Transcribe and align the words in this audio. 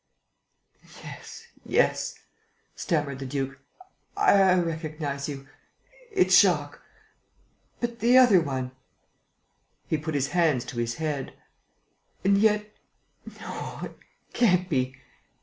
"Yes, 1.03 1.43
yes," 1.63 2.15
stammered 2.75 3.19
the 3.19 3.25
duke, 3.27 3.59
"I 4.17 4.55
recognize 4.55 5.29
you. 5.29 5.47
It's 6.11 6.41
Jacques. 6.41 6.81
But 7.79 7.99
the 7.99 8.17
other 8.17 8.41
one...." 8.41 8.71
He 9.87 9.99
put 9.99 10.15
his 10.15 10.29
hands 10.29 10.65
to 10.65 10.79
his 10.79 10.95
head: 10.95 11.35
"And 12.25 12.39
yet, 12.39 12.73
no, 13.41 13.79
it 13.83 13.95
can't 14.33 14.67
be 14.67 14.95